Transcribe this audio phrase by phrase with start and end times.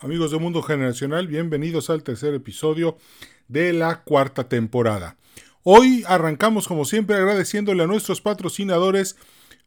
[0.00, 2.96] Amigos de Mundo Generacional, bienvenidos al tercer episodio
[3.48, 5.16] de la cuarta temporada.
[5.64, 9.16] Hoy arrancamos como siempre agradeciéndole a nuestros patrocinadores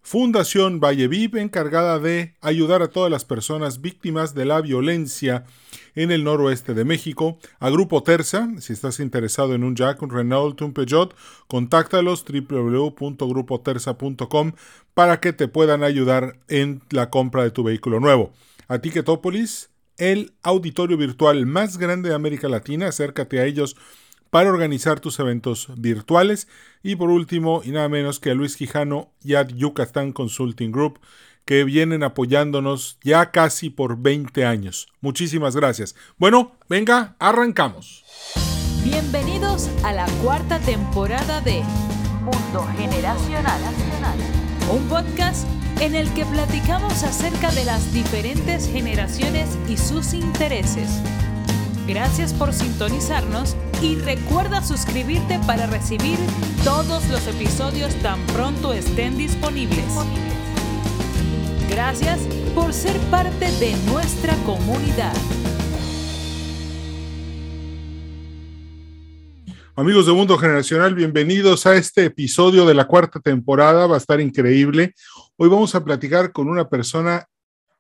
[0.02, 5.44] Fundación Valleviv, encargada de ayudar a todas las personas víctimas de la violencia
[5.95, 7.38] en el noroeste de México.
[7.59, 11.13] A Grupo Terza, si estás interesado en un Jack, un Renault, un Peugeot,
[11.48, 14.54] contáctalos www.grupoterza.com
[14.93, 18.32] para que te puedan ayudar en la compra de tu vehículo nuevo.
[18.70, 22.88] A Ticketopolis, el auditorio virtual más grande de América Latina.
[22.88, 23.76] Acércate a ellos
[24.30, 26.48] para organizar tus eventos virtuales.
[26.82, 30.99] Y por último, y nada menos que a Luis Quijano y a Yucatán Consulting Group,
[31.46, 34.88] que vienen apoyándonos ya casi por 20 años.
[35.02, 35.96] Muchísimas gracias.
[36.18, 38.04] Bueno, venga, arrancamos.
[38.84, 41.62] Bienvenidos a la cuarta temporada de
[42.21, 43.62] Mundo Generacional,
[44.71, 45.48] un podcast
[45.81, 50.88] en el que platicamos acerca de las diferentes generaciones y sus intereses.
[51.88, 56.20] Gracias por sintonizarnos y recuerda suscribirte para recibir
[56.63, 59.91] todos los episodios tan pronto estén disponibles.
[61.68, 62.20] Gracias
[62.54, 65.13] por ser parte de nuestra comunidad.
[69.78, 73.88] Amigos de Mundo Generacional, bienvenidos a este episodio de la cuarta temporada.
[73.88, 74.94] Va a estar increíble.
[75.38, 77.25] Hoy vamos a platicar con una persona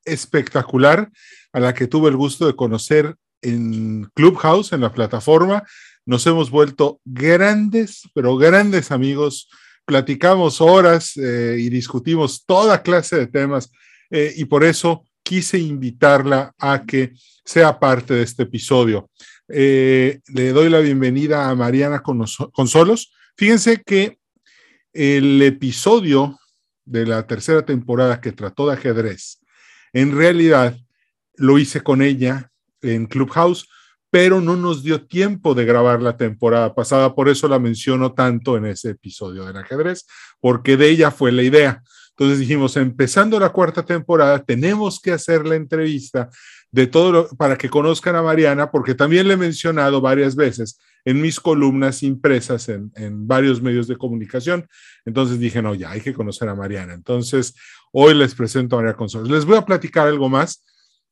[0.05, 1.11] espectacular
[1.51, 5.63] a la que tuve el gusto de conocer en Clubhouse, en la plataforma.
[6.05, 9.49] Nos hemos vuelto grandes, pero grandes amigos.
[9.83, 13.69] Platicamos horas eh, y discutimos toda clase de temas
[14.09, 17.11] eh, y por eso quise invitarla a que
[17.43, 19.09] sea parte de este episodio.
[19.53, 23.11] Eh, le doy la bienvenida a Mariana Consolos.
[23.35, 24.17] Fíjense que
[24.93, 26.39] el episodio
[26.85, 29.39] de la tercera temporada que trató de ajedrez,
[29.91, 30.77] en realidad
[31.35, 32.49] lo hice con ella
[32.81, 33.67] en Clubhouse,
[34.09, 38.55] pero no nos dio tiempo de grabar la temporada pasada, por eso la menciono tanto
[38.55, 40.05] en ese episodio del ajedrez,
[40.39, 41.83] porque de ella fue la idea.
[42.11, 46.29] Entonces dijimos, empezando la cuarta temporada, tenemos que hacer la entrevista
[46.71, 50.79] de todo lo, para que conozcan a Mariana, porque también le he mencionado varias veces
[51.03, 52.91] en mis columnas impresas en,
[53.27, 54.67] varios medios de comunicación.
[55.05, 56.93] Entonces dije, no, ya hay que conocer a Mariana.
[56.93, 57.55] Entonces,
[57.91, 59.27] hoy les presento a María Consuelo.
[59.27, 60.63] Les voy a platicar algo más.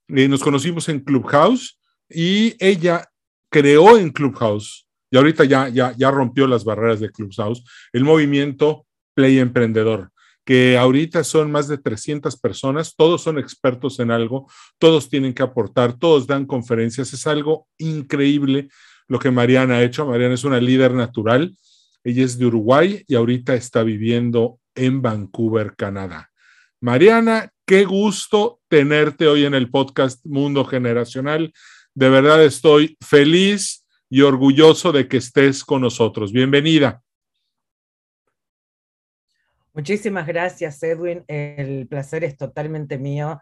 [0.08, 3.10] Eh, nos conocimos en Clubhouse y ella
[3.50, 8.86] creó en Clubhouse, y ahorita ya, ya, ya rompió las barreras de Clubhouse, el movimiento
[9.16, 10.12] Play Emprendedor
[10.50, 14.50] que ahorita son más de 300 personas, todos son expertos en algo,
[14.80, 18.68] todos tienen que aportar, todos dan conferencias, es algo increíble
[19.08, 20.08] lo que Mariana ha hecho.
[20.08, 21.56] Mariana es una líder natural.
[22.04, 26.32] Ella es de Uruguay y ahorita está viviendo en Vancouver, Canadá.
[26.82, 31.54] Mariana, qué gusto tenerte hoy en el podcast Mundo Generacional.
[31.94, 36.32] De verdad estoy feliz y orgulloso de que estés con nosotros.
[36.32, 37.04] Bienvenida.
[39.80, 41.24] Muchísimas gracias, Edwin.
[41.30, 43.42] El placer es totalmente mío.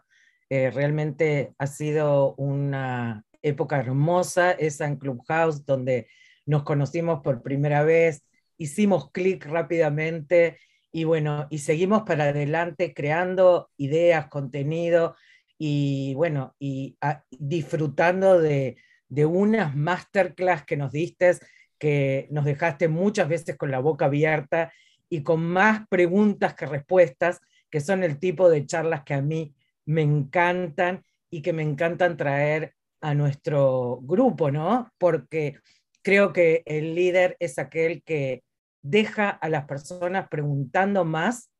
[0.52, 6.08] Eh, realmente ha sido una época hermosa, esa en Clubhouse, donde
[6.46, 8.24] nos conocimos por primera vez,
[8.56, 10.60] hicimos clic rápidamente
[10.92, 15.16] y bueno, y seguimos para adelante creando ideas, contenido
[15.58, 17.00] y bueno, y
[17.32, 18.78] disfrutando de,
[19.10, 21.32] de unas masterclass que nos diste,
[21.80, 24.72] que nos dejaste muchas veces con la boca abierta
[25.10, 29.56] y con más preguntas que respuestas, que son el tipo de charlas que a mí
[29.86, 34.92] me encantan y que me encantan traer a nuestro grupo, ¿no?
[34.98, 35.60] Porque
[36.02, 38.44] creo que el líder es aquel que
[38.82, 41.52] deja a las personas preguntando más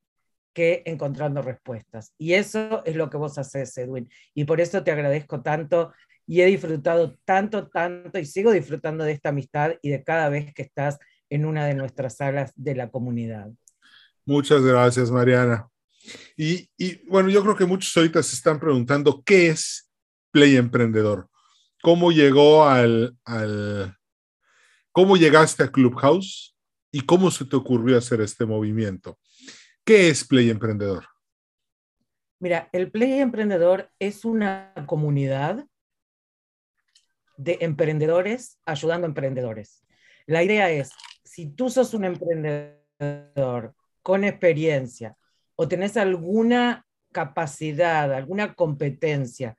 [0.54, 2.12] que encontrando respuestas.
[2.18, 4.08] Y eso es lo que vos haces, Edwin.
[4.34, 5.92] Y por eso te agradezco tanto
[6.26, 10.52] y he disfrutado tanto, tanto y sigo disfrutando de esta amistad y de cada vez
[10.52, 10.98] que estás
[11.30, 13.50] en una de nuestras salas de la comunidad.
[14.24, 15.68] Muchas gracias, Mariana.
[16.36, 16.68] Y,
[17.08, 19.90] bueno, yo creo que muchos ahorita se están preguntando qué es
[20.30, 21.28] Play Emprendedor.
[21.82, 23.96] ¿Cómo llegó al, al,
[24.92, 26.56] cómo llegaste a Clubhouse
[26.90, 29.18] y cómo se te ocurrió hacer este movimiento?
[29.84, 31.06] ¿Qué es Play Emprendedor?
[32.40, 35.66] Mira, el Play Emprendedor es una comunidad
[37.36, 39.84] de emprendedores ayudando a emprendedores.
[40.26, 40.90] La idea es
[41.38, 45.16] si tú sos un emprendedor con experiencia
[45.54, 49.56] o tenés alguna capacidad, alguna competencia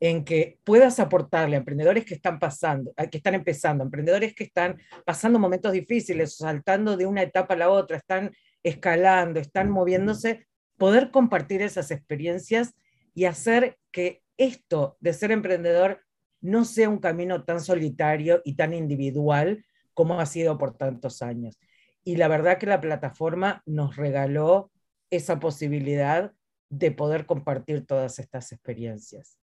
[0.00, 4.78] en que puedas aportarle a emprendedores que están pasando, que están empezando, emprendedores que están
[5.04, 8.32] pasando momentos difíciles, saltando de una etapa a la otra, están
[8.62, 10.46] escalando, están moviéndose,
[10.78, 12.72] poder compartir esas experiencias
[13.14, 16.00] y hacer que esto de ser emprendedor
[16.40, 19.62] no sea un camino tan solitario y tan individual
[19.98, 21.58] como ha sido por tantos años.
[22.04, 24.70] Y la verdad que la plataforma nos regaló
[25.10, 26.32] esa posibilidad
[26.70, 29.40] de poder compartir todas estas experiencias.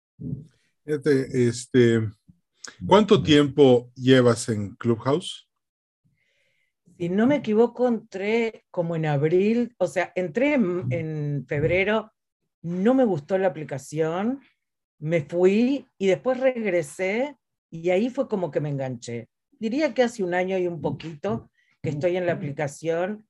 [0.85, 2.01] este,
[2.83, 5.47] ¿Cuánto tiempo llevas en Clubhouse?
[6.97, 12.11] Si no me equivoco, entré como en abril, o sea, entré en, febrero,
[12.63, 14.41] no me gustó la aplicación,
[14.97, 17.37] me fui y después regresé
[17.69, 19.29] y ahí fue como que me enganché.
[19.59, 21.51] Diría que hace un año y un poquito
[21.81, 23.27] que estoy en la aplicación,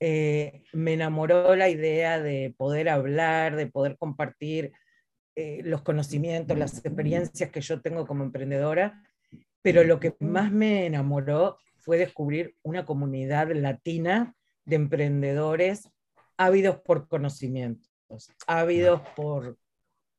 [0.00, 4.72] eh, me enamoró la idea de poder hablar, de poder compartir
[5.34, 9.02] eh, los conocimientos, las experiencias que yo tengo como emprendedora,
[9.62, 15.88] pero lo que más me enamoró fue descubrir una comunidad latina de emprendedores
[16.36, 19.56] ávidos por conocimientos, ávidos por,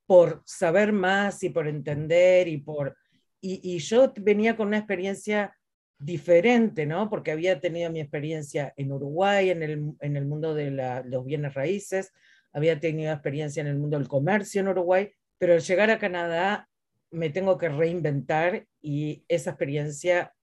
[0.05, 2.97] por saber más y por entender y por...
[3.45, 5.53] Y, yo venía con una experiencia
[5.99, 7.09] diferente, ¿no?
[7.09, 11.53] Porque había tenido mi experiencia en Uruguay, en el, en el mundo de los bienes
[11.53, 12.13] raíces,
[12.53, 16.69] había tenido experiencia en el mundo del comercio en Uruguay, pero al llegar a Canadá
[17.11, 20.33] me tengo que reinventar y esa experiencia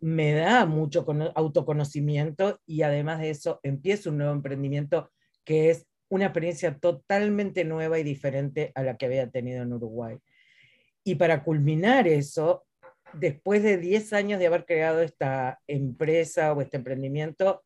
[0.00, 1.04] me da mucho
[1.34, 5.10] autoconocimiento y además de eso empiezo un nuevo emprendimiento
[5.44, 10.16] que es una experiencia totalmente nueva y diferente a la que había tenido en Uruguay.
[11.04, 12.64] Y para culminar eso,
[13.12, 17.64] después de 10 años de haber creado esta empresa o este emprendimiento,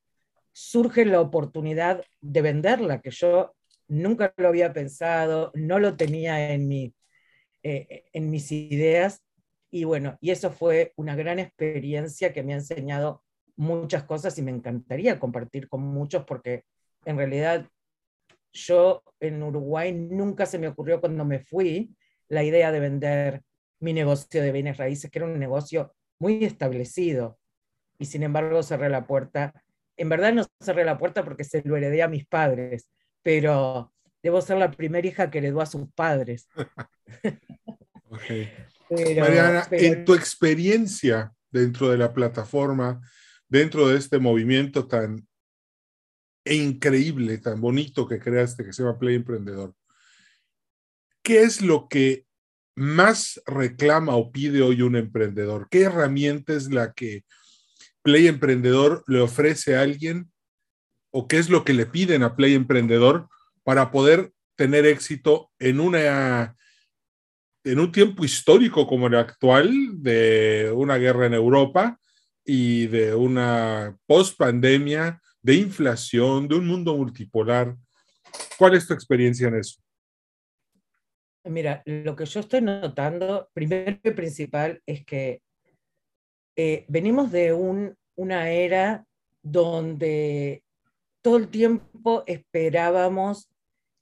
[0.52, 3.54] surge la oportunidad de venderla, que yo
[3.88, 6.94] nunca lo había pensado, no lo tenía en, mi,
[7.62, 9.22] eh, en mis ideas.
[9.70, 13.22] Y bueno, y eso fue una gran experiencia que me ha enseñado
[13.56, 16.64] muchas cosas y me encantaría compartir con muchos porque
[17.04, 17.68] en realidad
[18.52, 21.94] yo en Uruguay nunca se me ocurrió cuando me fui
[22.34, 23.42] la idea de vender
[23.80, 27.38] mi negocio de bienes raíces, que era un negocio muy establecido.
[27.98, 29.54] Y sin embargo cerré la puerta.
[29.96, 32.90] En verdad no cerré la puerta porque se lo heredé a mis padres,
[33.22, 33.92] pero
[34.22, 36.48] debo ser la primera hija que heredó a sus padres.
[38.10, 38.50] okay.
[38.90, 43.00] Mariana, en tu experiencia dentro de la plataforma,
[43.48, 45.26] dentro de este movimiento tan
[46.44, 49.74] increíble, tan bonito que creaste, que se llama Play Emprendedor,
[51.24, 52.26] ¿qué es lo que
[52.76, 55.68] más reclama o pide hoy un emprendedor?
[55.70, 57.24] ¿Qué herramienta es la que
[58.02, 60.30] Play Emprendedor le ofrece a alguien?
[61.10, 63.28] ¿O qué es lo que le piden a Play Emprendedor
[63.64, 66.54] para poder tener éxito en una
[67.64, 69.72] en un tiempo histórico como el actual,
[70.02, 71.98] de una guerra en Europa
[72.44, 77.74] y de una post-pandemia, de inflación, de un mundo multipolar.
[78.58, 79.83] ¿Cuál es tu experiencia en eso?
[81.44, 85.42] Mira, lo que yo estoy notando, primero y principal, es que
[86.56, 87.52] eh, venimos de
[88.16, 89.04] una era
[89.42, 90.62] donde
[91.22, 93.50] todo el tiempo esperábamos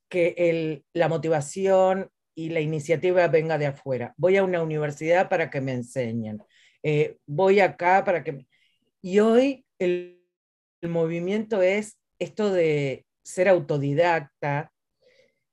[0.09, 4.15] que la motivación, y la iniciativa venga de afuera.
[4.17, 6.43] Voy a una universidad para que me enseñen.
[6.83, 8.47] Eh, voy acá para que...
[9.01, 10.19] Y hoy el,
[10.83, 14.73] movimiento es esto de ser autodidacta,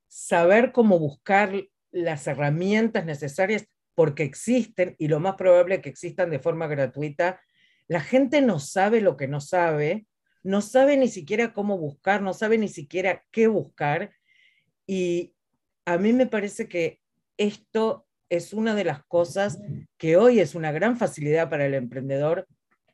[0.08, 1.54] saber cómo buscar
[1.92, 3.66] las herramientas necesarias
[3.96, 7.42] porque existen y lo más probable es que existan de forma gratuita.
[7.88, 10.08] La gente no sabe lo que no sabe,
[10.44, 14.14] no sabe ni siquiera cómo buscar, no sabe ni siquiera qué buscar
[14.86, 15.34] y
[15.86, 17.00] a mí me parece que
[17.38, 19.60] esto es una de las cosas
[19.98, 22.48] que hoy es una gran facilidad para el emprendedor,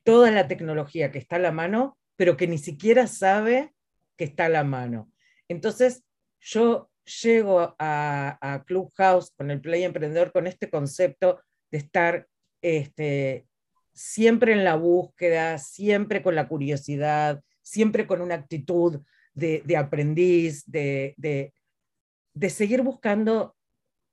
[0.03, 3.73] toda la tecnología que está a la mano, pero que ni siquiera sabe
[4.17, 5.11] que está a la mano.
[5.49, 6.03] Entonces,
[6.39, 12.27] yo llego a, Clubhouse con el Play Emprendedor con este concepto de estar
[12.61, 13.47] este,
[13.93, 19.01] siempre en la búsqueda, siempre con la curiosidad, siempre con una actitud
[19.33, 23.55] de, aprendiz, de, de seguir buscando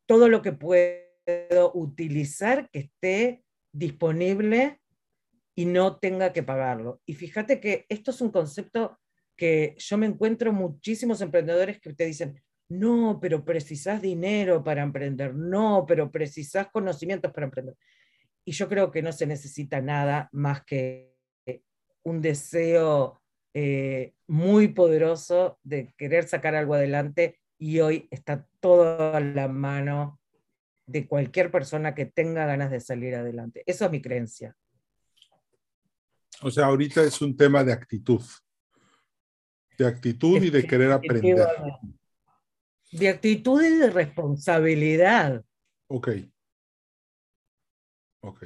[0.06, 4.80] todo lo que puedo utilizar que esté disponible
[5.54, 7.00] y no tenga que pagarlo.
[7.06, 8.99] Y fíjate que esto es un concepto
[9.37, 12.40] que yo me encuentro muchísimos emprendedores que te dicen,
[12.79, 17.76] no, pero precisas dinero para emprender, no, pero precisas conocimientos para emprender.
[18.45, 21.12] Y yo creo que no se necesita nada más que
[22.05, 23.21] un deseo
[23.55, 30.21] eh, muy poderoso de querer sacar algo adelante y hoy está todo a la mano
[30.87, 33.62] de cualquier persona que tenga ganas de salir adelante.
[33.67, 34.57] Eso es mi creencia.
[36.43, 38.23] O sea, ahorita es un tema de actitud.
[39.79, 41.47] De actitud y de querer aprender.
[42.92, 45.44] De actitud y de responsabilidad.
[45.88, 46.08] Ok.
[48.20, 48.44] Ok.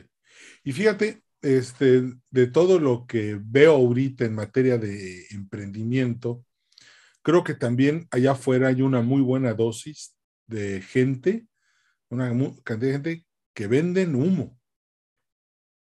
[0.64, 6.44] Y fíjate, este, de todo lo que veo ahorita en materia de emprendimiento,
[7.22, 11.46] creo que también allá afuera hay una muy buena dosis de gente,
[12.08, 12.28] una
[12.64, 14.58] cantidad de gente que venden humo.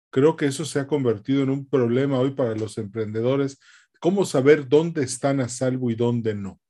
[0.10, 3.60] Creo que eso se ha convertido en un problema hoy para los emprendedores.
[4.00, 6.62] ¿Cómo saber dónde están a salvo y dónde no?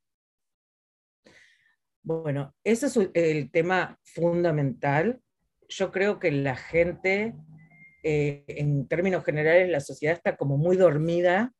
[2.06, 5.22] Bueno, ese es el tema fundamental.
[5.70, 7.34] Yo creo que la gente
[8.02, 11.54] eh, en términos generales, la sociedad está como muy dormida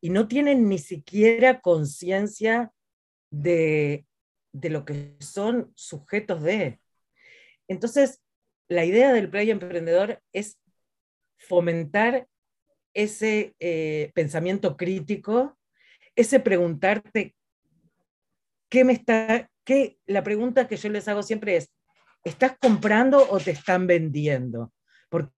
[0.00, 2.72] y no tienen ni siquiera conciencia
[3.30, 4.06] de,
[4.54, 6.80] lo que son sujetos de.
[7.68, 8.22] Entonces,
[8.66, 10.58] la idea del play emprendedor es
[11.36, 12.26] fomentar
[12.94, 15.58] ese eh, pensamiento crítico,
[16.16, 17.34] ese preguntarte
[18.70, 21.70] qué me está, qué, la pregunta que yo les hago siempre es,
[22.24, 24.72] ¿estás comprando o te están vendiendo?
[25.10, 25.32] Porque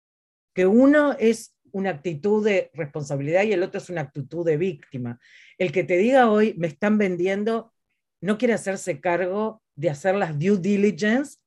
[0.54, 5.18] que uno es una actitud de responsabilidad y el otro es una actitud de víctima.
[5.58, 7.72] El que te diga hoy, me están vendiendo,
[8.20, 11.38] no quiere hacerse cargo de hacer las due diligence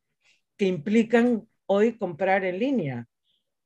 [0.57, 3.07] que implican hoy comprar en línea.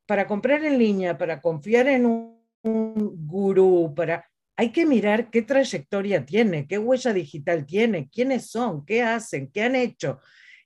[0.06, 4.29] Para comprar en línea, para confiar en un, gurú, para,
[4.60, 9.64] hay que mirar qué trayectoria tiene, qué huella digital tiene, quiénes son, qué hacen, qué
[9.64, 10.20] han hecho.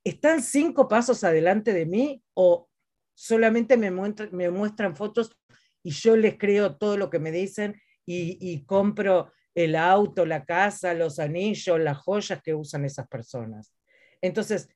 [0.03, 2.67] ¿Están cinco pasos adelante de mí o
[3.13, 5.38] solamente me, me muestran fotos
[5.83, 10.95] y yo les creo todo lo que me dicen y, compro el auto, la casa,
[10.95, 13.75] los anillos, las joyas que usan esas personas.
[14.23, 14.69] Entonces,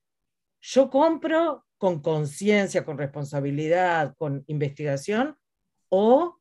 [0.62, 5.36] yo compro con conciencia, con responsabilidad, con investigación,
[5.90, 6.38] o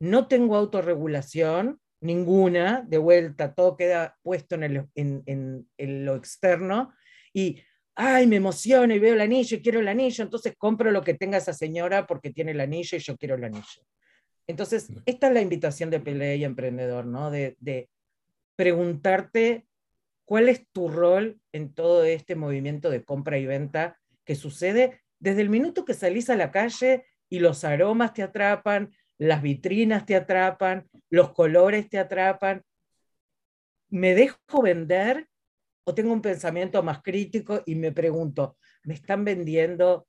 [0.00, 6.92] no tengo autorregulación, ninguna, de vuelta, todo queda puesto en, en lo externo,
[7.32, 7.60] y
[8.00, 11.14] ay, me emociono y veo el anillo y quiero el anillo, entonces compro lo que
[11.14, 13.82] tenga esa señora porque tiene el anillo y yo quiero el anillo.
[14.46, 17.30] Entonces, esta es la invitación de Pelea y Emprendedor, ¿no?
[17.30, 17.90] De, de
[18.54, 19.66] preguntarte
[20.24, 25.42] cuál es tu rol en todo este movimiento de compra y venta que sucede desde
[25.42, 30.14] el minuto que salís a la calle y los aromas te atrapan, las vitrinas te
[30.14, 32.62] atrapan, los colores te atrapan.
[33.90, 35.28] ¿Me dejo vender
[35.84, 40.06] o tengo un pensamiento más crítico y me pregunto, ¿me están vendiendo?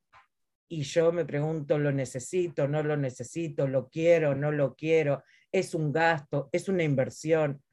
[0.68, 2.68] Y yo me pregunto, ¿lo necesito?
[2.68, 3.68] ¿No lo necesito?
[3.68, 4.36] ¿Lo quiero?
[4.36, 5.24] ¿No lo quiero?
[5.51, 6.50] ¿Es un gasto?
[6.51, 7.63] ¿Es una inversión?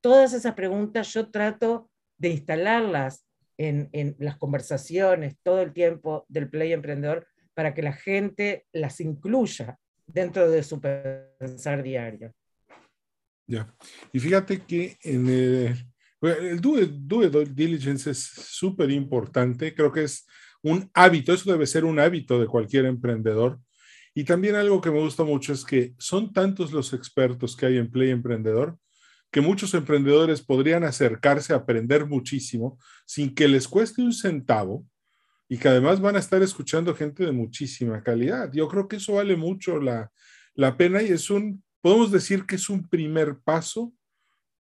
[0.00, 3.26] Todas esas preguntas yo trato de instalarlas
[3.58, 9.78] en, las conversaciones todo el tiempo del Play Emprendedor para que la gente las incluya
[10.06, 12.32] dentro de su pensar diario.
[13.46, 13.74] Ya.
[14.12, 20.26] Y fíjate que el due, diligence es súper importante, creo que es
[20.62, 23.60] un hábito, eso debe ser un hábito de cualquier emprendedor.
[24.14, 27.78] Y también algo que me gusta mucho es que son tantos los expertos que hay
[27.78, 28.78] en Play Emprendedor
[29.32, 34.86] que muchos emprendedores podrían acercarse a aprender muchísimo sin que les cueste un centavo
[35.48, 38.52] y que además van a estar escuchando gente de muchísima calidad.
[38.52, 40.12] Yo creo que eso vale mucho la,
[40.54, 43.92] la pena y es un, podemos decir que es un primer paso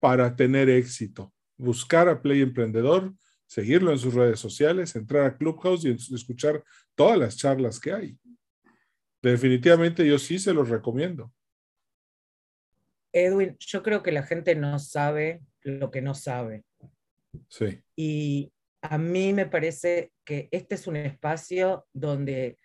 [0.00, 3.14] para tener éxito buscar a Play Emprendedor,
[3.46, 8.18] seguirlo en sus redes sociales, entrar a Clubhouse y escuchar todas las charlas que hay.
[9.22, 11.32] Definitivamente yo sí se los recomiendo.
[13.12, 16.64] Edwin, yo creo que la gente no sabe lo que no sabe.
[17.48, 17.82] Sí.
[17.94, 22.58] Y a mí me parece que este es un espacio donde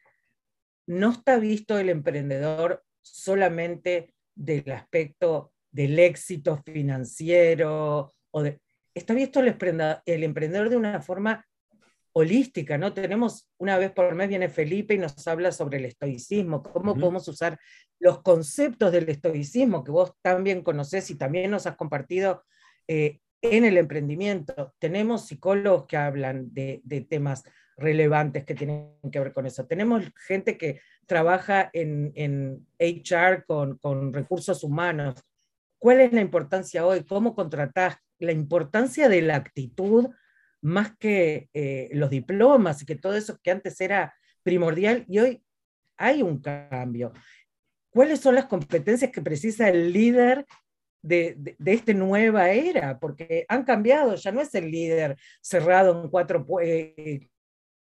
[0.88, 8.60] no está visto el emprendedor solamente del aspecto del éxito financiero o de,
[8.94, 11.46] está visto el, emprendedor de una forma
[12.14, 12.94] holística, ¿no?
[12.94, 17.28] Tenemos, una vez por mes viene Felipe y nos habla sobre el estoicismo, cómo podemos
[17.28, 17.60] usar
[18.00, 22.46] los conceptos del estoicismo que vos también conocés y también nos has compartido
[22.88, 23.20] eh,
[23.52, 24.74] en el emprendimiento.
[24.80, 27.44] Tenemos psicólogos que hablan de, temas
[27.78, 29.66] relevantes que tienen que ver con eso.
[29.66, 35.24] Tenemos gente que trabaja en, HR con, con recursos humanos.
[35.78, 37.04] ¿Cuál es la importancia hoy?
[37.04, 37.98] ¿Cómo contratás?
[38.20, 40.10] la importancia de la actitud
[40.62, 45.44] más que eh, los diplomas y que todo eso que antes era primordial y hoy
[45.98, 47.14] hay un cambio.
[47.90, 50.46] ¿Cuáles son las competencias que precisa el líder
[51.06, 53.00] de, de, esta nueva era?
[53.00, 57.30] Porque han cambiado, ya no es el líder cerrado en cuatro eh,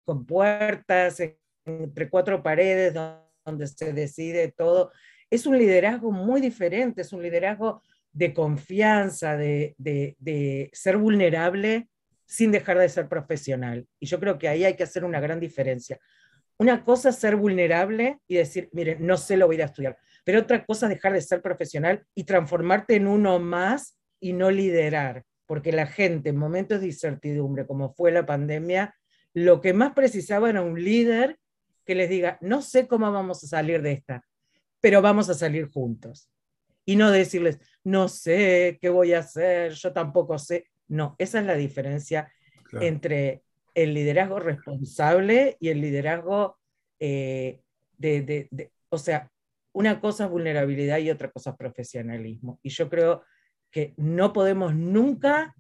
[0.05, 1.21] con puertas,
[1.65, 2.95] entre cuatro paredes
[3.45, 4.93] donde se decide todo.
[5.31, 7.83] Es un liderazgo muy diferente, es un liderazgo
[8.13, 11.89] de confianza, de, ser vulnerable
[12.25, 13.87] sin dejar de ser profesional.
[14.01, 15.99] Y yo creo que ahí hay que hacer una gran diferencia.
[16.61, 19.97] una cosa es ser vulnerable y decir, miren, no sé, lo voy a estudiar,
[20.29, 24.51] pero otra cosa es dejar de ser profesional y transformarte en uno más y no
[24.51, 28.95] liderar, porque la gente en momentos de incertidumbre, como fue la pandemia,
[29.33, 31.39] lo que más precisaba era un líder
[31.87, 34.23] que les diga, no sé cómo vamos a salir de esta,
[34.83, 36.31] pero vamos a salir juntos.
[36.85, 40.67] Y no decirles, no sé qué voy a hacer, yo tampoco sé.
[40.89, 42.31] No, esa es la diferencia
[42.83, 46.59] entre el liderazgo responsable y el liderazgo
[47.01, 47.63] eh,
[47.97, 49.31] de, o sea,
[49.73, 52.59] una cosa es vulnerabilidad y otra cosa es profesionalismo.
[52.63, 53.25] Y yo creo
[53.71, 55.55] que no podemos nunca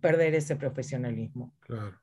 [0.00, 1.54] perder ese profesionalismo.
[1.60, 2.00] Claro.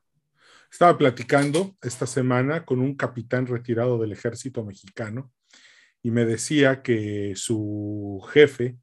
[0.70, 5.30] Estaba platicando esta semana con un capitán retirado del ejército mexicano
[6.02, 8.78] y me decía que su jefe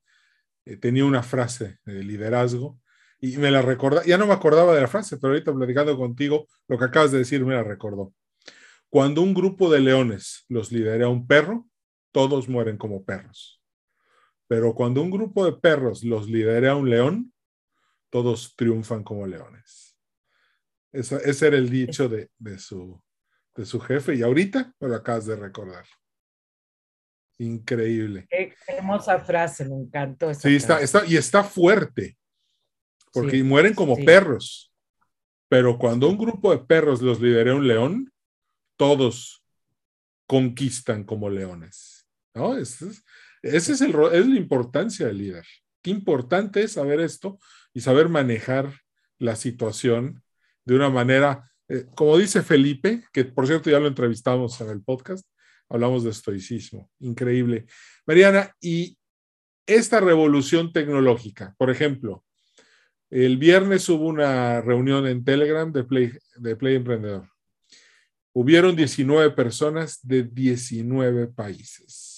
[0.66, 2.80] eh, tenía una frase de liderazgo
[3.20, 6.48] y me la recordaba, ya no me acordaba de la frase, pero ahorita platicando contigo,
[6.68, 8.14] lo que acabas de decir me la recordó.
[8.90, 11.68] Cuando un grupo de leones los lidera un perro,
[12.12, 13.62] todos mueren como perros.
[14.48, 17.34] Pero cuando un grupo de perros los lidera un león,
[18.10, 19.96] todos triunfan como leones.
[20.92, 23.02] ese era el dicho de, su,
[23.56, 25.86] de su jefe y ahorita me lo acabas de recordar.
[27.38, 28.28] Increíble.
[28.30, 30.34] Qué hermosa frase, me encantó.
[30.34, 32.18] sí, Está, está, y está fuerte,
[33.14, 34.74] porque mueren como perros.
[35.48, 38.14] Pero cuando un grupo de perros los lidera un león,
[38.78, 39.44] todos
[40.28, 41.89] conquistan como leones.
[42.40, 42.58] ¿No?
[42.58, 42.88] Ese
[43.42, 45.46] es, el, es la importancia del líder.
[45.82, 47.40] Qué importante es saber esto
[47.74, 48.74] y saber manejar
[49.18, 50.24] la situación
[50.66, 54.82] de una manera, eh, como dice Felipe, que por cierto ya lo entrevistamos en el
[54.82, 55.26] podcast,
[55.70, 57.66] hablamos de estoicismo, increíble.
[58.06, 58.98] Mariana, y
[59.66, 62.24] esta revolución tecnológica, por ejemplo,
[63.10, 67.28] el viernes hubo una reunión en Telegram de Play, de Play Emprendedor.
[68.34, 72.09] Hubieron 19 personas de 19 países.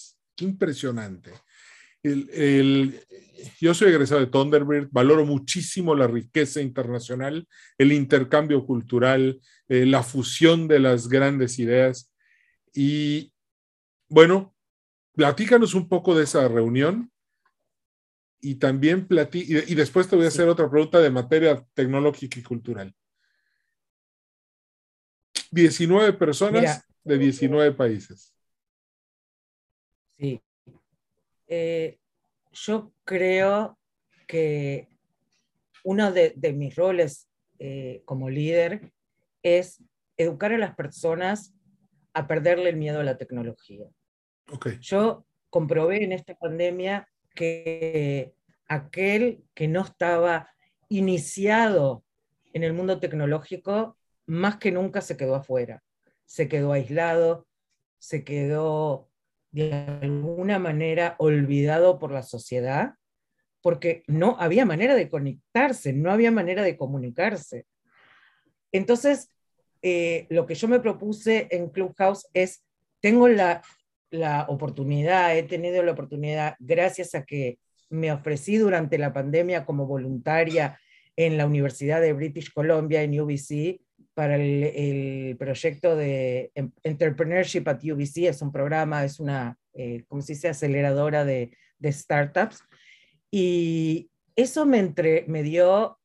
[0.42, 1.32] Impresionante.
[2.04, 3.00] El,
[3.60, 10.02] yo soy egresado de Thunderbird, valoro muchísimo la riqueza internacional, el intercambio cultural, eh, la
[10.04, 12.12] fusión de las grandes ideas.
[12.74, 13.32] Y
[14.10, 14.56] bueno,
[15.14, 17.12] platícanos un poco de esa reunión
[18.42, 22.44] y también platí y, después te voy a hacer otra pregunta de materia tecnológica y
[22.44, 22.96] cultural.
[25.52, 28.34] 19 personas de 19 países.
[30.22, 30.40] Sí.
[31.48, 31.98] Eh,
[32.52, 33.80] yo creo
[34.28, 34.88] que
[35.84, 38.94] uno de, mis roles eh, como líder
[39.42, 39.84] es
[40.18, 41.56] educar a las personas
[42.14, 43.88] a perderle el miedo a la tecnología.
[44.52, 44.78] Okay.
[44.80, 48.36] Yo comprobé en esta pandemia que
[48.68, 50.50] aquel que no estaba
[50.88, 52.04] iniciado
[52.54, 55.82] en el mundo tecnológico, más que nunca se quedó afuera,
[56.26, 57.48] se quedó aislado,
[57.98, 59.11] se quedó
[59.52, 62.94] de alguna manera olvidado por la sociedad,
[63.62, 67.66] porque no había manera de conectarse, no había manera de comunicarse.
[68.72, 69.30] Entonces,
[69.82, 72.64] eh, lo que yo me propuse en Clubhouse es,
[73.02, 73.62] tengo la
[74.12, 77.58] la oportunidad, he tenido la oportunidad, gracias a que
[77.90, 80.80] me ofrecí durante la pandemia como voluntaria
[81.16, 83.82] en la Universidad de British Columbia, en UBC,
[84.14, 86.52] para el, proyecto de
[86.84, 88.28] Entrepreneurship at UBC.
[88.28, 92.64] Es un programa, es una, eh, como se dice, aceleradora de, startups.
[93.32, 96.00] Y eso me, entre, me dio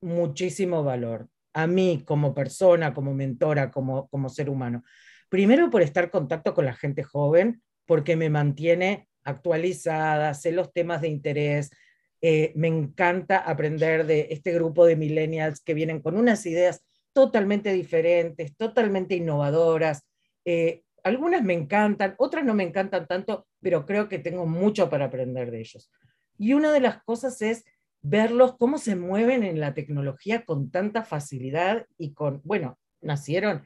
[0.00, 4.84] muchísimo valor a mí como persona, como mentora, como, como ser humano.
[5.28, 10.72] Primero por estar en contacto con la gente joven, porque me mantiene actualizada, sé los
[10.72, 11.70] temas de interés,
[12.20, 17.72] eh, me encanta aprender de este grupo de millennials que vienen con unas ideas totalmente
[17.72, 20.02] diferentes, totalmente innovadoras.
[20.44, 25.06] Eh, algunas me encantan, otras no me encantan tanto, pero creo que tengo mucho para
[25.06, 25.90] aprender de ellos.
[26.38, 27.64] Y una de las cosas es
[28.02, 33.64] verlos cómo se mueven en la tecnología con tanta facilidad y con, bueno, nacieron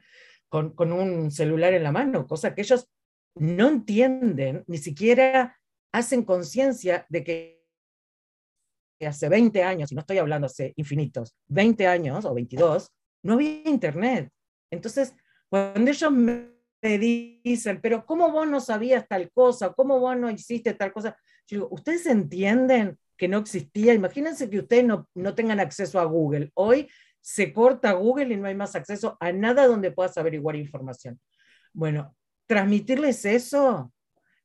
[0.49, 2.89] con, un celular en la mano, cosa que ellos
[3.35, 5.57] no entienden, ni siquiera
[5.91, 7.57] hacen conciencia de que
[9.01, 12.91] hace 20 años, y no estoy hablando hace infinitos, 20 años o 22,
[13.27, 14.31] no había internet.
[14.71, 15.13] Entonces,
[15.49, 16.49] cuando ellos me
[16.81, 19.73] dicen, pero ¿cómo vos no sabías tal cosa?
[19.73, 21.17] ¿Cómo vos no hiciste tal cosa?
[21.45, 23.93] Yo digo, ¿ustedes entienden que no existía?
[23.93, 26.51] Imagínense que ustedes no, no tengan acceso a Google.
[26.53, 31.19] Hoy se corta Google y no hay más acceso a nada donde puedas averiguar información.
[31.73, 33.91] Bueno, transmitirles eso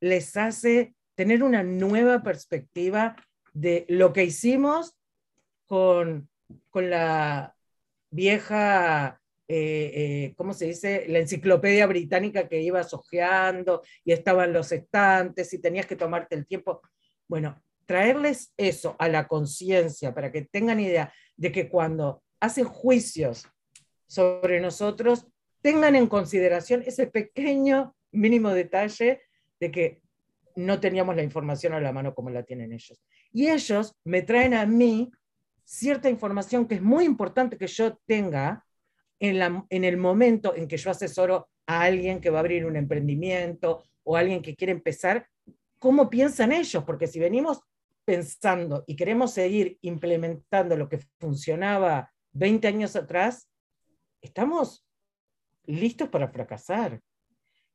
[0.01, 3.15] les hace tener una nueva perspectiva
[3.53, 4.97] de lo que hicimos
[5.67, 6.29] con,
[6.71, 7.55] con la
[8.13, 9.21] vieja
[9.55, 11.05] eh, ¿cómo se dice?
[11.09, 16.47] La enciclopedia británica que ibas hojeando y estaban los estantes y tenías que tomarte el
[16.47, 16.81] tiempo.
[17.29, 23.47] Bueno, traerles eso a la conciencia para que tengan idea de que cuando hacen juicios
[24.07, 25.27] sobre nosotros,
[25.61, 29.21] tengan en consideración ese pequeño mínimo detalle
[29.61, 30.01] de que
[30.57, 33.03] no teníamos la información a la mano como la tienen ellos.
[33.33, 35.11] Y ellos me traen a mí
[35.73, 38.67] cierta información que es muy importante que yo tenga
[39.19, 42.67] en, la, en el momento en que yo asesoro a alguien que va a abrir
[42.67, 45.27] un emprendimiento o alguien que quiere empezar,
[45.79, 47.61] cómo piensan ellos, porque si venimos
[48.05, 53.49] pensando y queremos seguir implementando lo que funcionaba 20 años atrás,
[54.21, 54.87] estamos
[55.65, 57.01] listos para fracasar.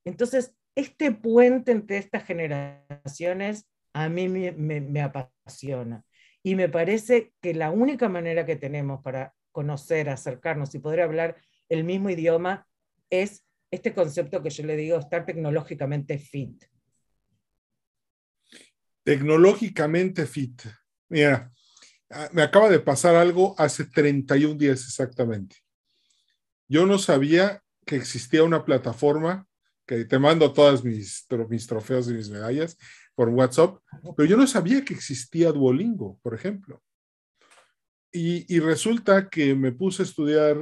[0.05, 6.03] Entonces, este puente entre estas generaciones a mí me, apasiona.
[6.47, 11.35] Y me parece que la única manera que tenemos para conocer, acercarnos y poder hablar
[11.67, 12.65] el mismo idioma
[13.09, 16.63] es este concepto que yo le digo, estar tecnológicamente fit.
[19.03, 20.61] Tecnológicamente fit.
[21.09, 21.51] Mira,
[22.11, 25.57] ah, me acaba de pasar algo hace 31 días exactamente.
[26.69, 29.45] Yo no sabía que existía una plataforma
[29.85, 32.77] que te mando todas mis, mis trofeos y mis medallas
[33.17, 33.79] por WhatsApp,
[34.15, 36.83] pero yo no sabía que existía Duolingo, por ejemplo.
[38.11, 40.55] Y, y, resulta que me puse a estudiar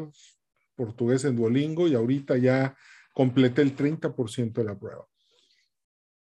[0.74, 2.74] portugués en Duolingo y ahorita ya
[3.14, 5.06] completé el 30% de la prueba.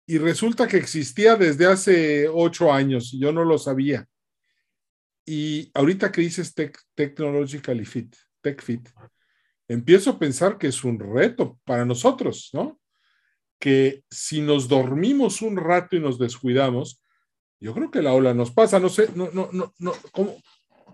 [0.07, 4.09] Y resulta que existía desde hace ocho años y yo no lo sabía.
[5.27, 8.89] Y ahorita que dices tech, Technologically Fit, Tech Fit,
[9.69, 12.81] empiezo a pensar que es un reto para nosotros, ¿no?
[13.63, 17.01] Que si nos dormimos un rato y nos descuidamos,
[17.61, 20.37] yo creo que la ola nos pasa, no sé, no, no, no, no ¿cómo,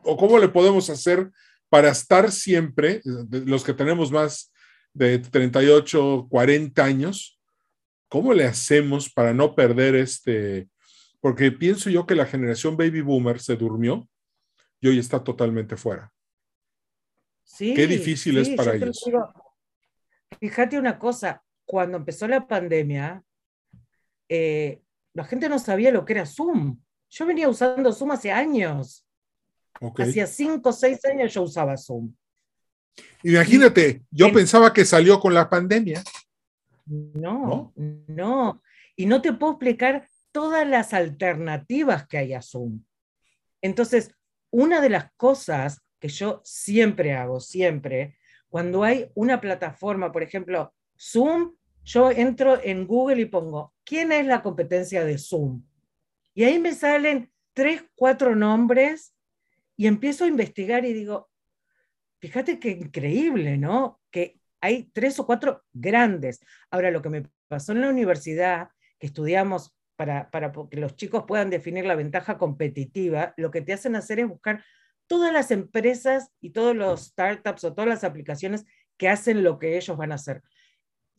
[0.02, 1.30] o cómo le podemos hacer
[1.70, 3.00] para estar siempre,
[3.30, 4.52] los que tenemos más
[4.92, 7.40] de 38, 40 años,
[8.10, 10.68] ¿cómo le hacemos para no perder este?
[11.20, 14.06] Porque pienso yo que la generación baby boomer se durmió
[14.78, 16.12] y hoy está totalmente fuera.
[17.44, 19.02] Sí, Qué difícil es para ellos.
[20.38, 23.22] fíjate una cosa, cuando empezó la pandemia,
[24.26, 24.80] eh,
[25.12, 26.80] la gente no sabía lo que era Zoom.
[27.10, 29.06] Yo venía usando Zoom hace años.
[29.98, 32.14] Hacía cinco o seis años yo usaba Zoom.
[33.22, 36.02] Imagínate, yo pensaba que salió con la pandemia.
[36.86, 38.62] No, no, no,
[38.96, 42.82] Y no te puedo explicar todas las alternativas que hay a Zoom.
[43.60, 44.14] Entonces,
[44.50, 48.16] una de las cosas que yo siempre hago, siempre,
[48.48, 51.57] cuando hay una plataforma, por ejemplo, Zoom
[51.88, 55.64] yo entro en Google y pongo, ¿quién es la competencia de Zoom?
[56.34, 59.14] Y ahí me salen tres, cuatro nombres
[59.74, 61.30] y empiezo a investigar y digo,
[62.20, 64.02] fíjate qué increíble, ¿no?
[64.10, 66.40] Que hay tres o cuatro grandes.
[66.70, 71.24] Ahora, lo que me pasó en la universidad, que estudiamos para, para que los chicos
[71.26, 74.62] puedan definir la ventaja competitiva, lo que te hacen hacer es buscar
[75.06, 78.66] todas las empresas y todos los startups o todas las aplicaciones
[78.98, 80.42] que hacen lo que ellos van a hacer.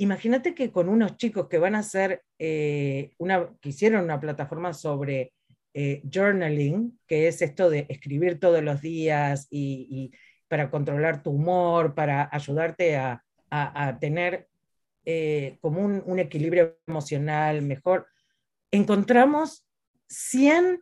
[0.02, 4.74] Imagínate que con unos chicos que van a hacer eh, una, que hicieron una plataforma
[4.74, 5.34] sobre
[5.74, 10.14] eh, journaling, que es esto de escribir todos los días y,
[10.48, 13.22] para controlar tu humor, para ayudarte a,
[14.00, 14.48] tener
[15.04, 18.08] eh, como un, un, equilibrio emocional mejor,
[18.72, 19.66] encontramos
[20.08, 20.82] 100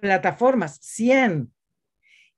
[0.00, 1.52] plataformas, 100.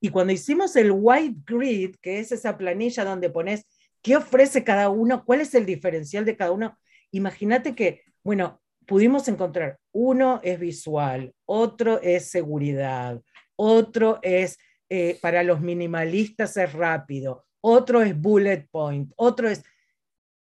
[0.01, 3.65] Y cuando hicimos el White Grid, que es esa planilla donde pones
[4.05, 5.25] ¿Qué ofrece cada uno?
[5.25, 6.79] ¿Cuál es el diferencial de cada uno?
[7.11, 13.23] Imagínate que, bueno, pudimos encontrar, uno es visual, otro es seguridad,
[13.57, 14.59] otro es
[14.91, 19.65] eh, para los minimalistas es rápido, otro es bullet point, otro es...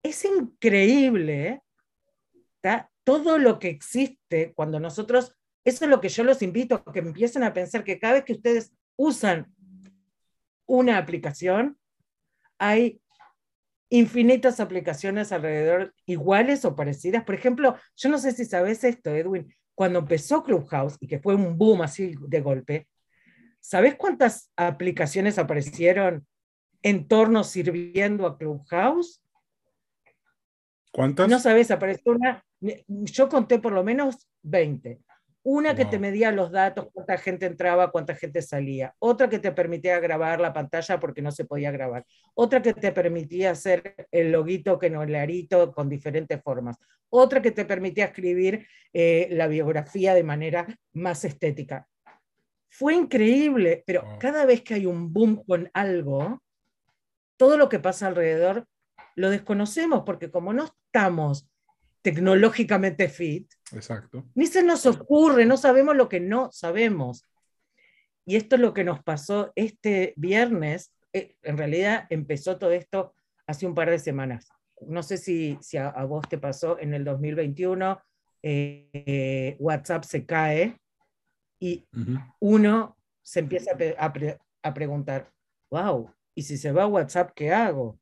[0.03, 1.63] Es increíble, ¿eh?
[3.05, 6.99] todo lo que existe cuando nosotros, eso es lo que yo los invito a que
[6.99, 9.51] empiecen a pensar que cada vez que ustedes usan
[10.67, 11.79] una aplicación,
[12.59, 13.01] hay
[13.89, 17.25] infinitas aplicaciones alrededor iguales o parecidas.
[17.25, 21.35] Por ejemplo, yo no sé si sabes esto, Edwin, cuando empezó Clubhouse y que fue
[21.35, 22.89] un boom así de golpe,
[23.61, 26.27] ¿sabes cuántas aplicaciones aparecieron
[26.83, 29.23] en torno sirviendo a Clubhouse?
[30.93, 31.29] ¿Cuántas?
[31.29, 35.01] No sabes, apareció una, yo conté por lo menos 20.
[35.49, 38.97] Una que te medía los datos, cuánta gente entraba, cuánta gente salía.
[38.99, 42.05] Otra que te permitía grabar la pantalla porque no se podía grabar.
[42.35, 46.79] Otra que te permitía hacer el loguito que no el arito con diferentes formas.
[47.11, 51.87] Otra que te permitía escribir eh, la biografía de manera más estética.
[52.69, 56.43] Fue increíble, pero cada vez que hay un boom con algo,
[57.37, 58.67] todo lo que pasa alrededor
[59.15, 61.49] lo desconocemos porque como no estamos
[62.07, 64.25] tecnológicamente fit, Exacto.
[64.37, 67.25] ni se nos ocurre, no sabemos lo que no sabemos.
[68.25, 70.93] Y esto es lo que nos pasó este viernes.
[71.13, 73.13] Eh, en realidad empezó todo esto
[73.49, 74.47] hace un par de semanas.
[74.87, 78.01] No sé si, si a, a vos te pasó en el 2021,
[78.45, 80.79] eh, WhatsApp se cae
[81.59, 82.19] y Ujú.
[82.39, 85.29] uno se empieza a, pe- a pre- a preguntar,
[85.73, 87.99] wow, ¿y si se va WhatsApp, qué hago?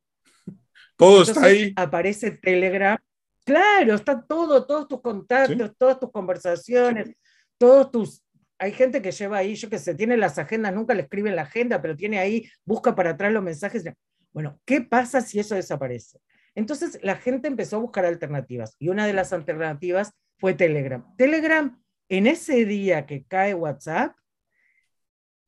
[0.98, 1.72] Todo está Entonces, ahí.
[1.76, 2.98] Aparece Telegram.
[3.44, 7.14] Claro, está todo, todos tus contactos, todas tus conversaciones,
[7.58, 8.24] todos tus...
[8.58, 11.36] Hay gente que lleva ahí, yo que sé, tiene las agendas, nunca le escribe en
[11.36, 13.84] la agenda, pero tiene ahí, busca para atrás los mensajes.
[14.32, 16.18] Bueno, ¿qué pasa si eso desaparece?
[16.54, 21.04] Entonces la gente empezó a buscar alternativas y una de las alternativas fue Telegram.
[21.16, 24.16] Telegram, en ese día que cae WhatsApp,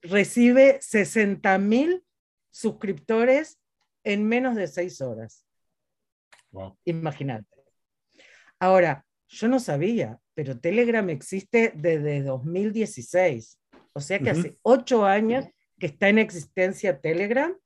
[0.03, 2.05] recibe 60 mil
[2.51, 3.59] suscriptores
[4.05, 5.45] en menos de seis horas.
[6.51, 6.79] Wow.
[6.85, 7.56] Imagínate.
[8.59, 13.59] Ahora, yo no sabía, pero Telegram existe desde 2016.
[13.93, 15.47] O sea que hace ocho años
[15.79, 17.57] que está en existencia Telegram.